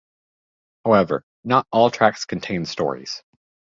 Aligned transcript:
However, 0.83 1.27
not 1.43 1.67
all 1.71 1.91
tracks 1.91 2.25
contain 2.25 2.65
stories. 2.65 3.21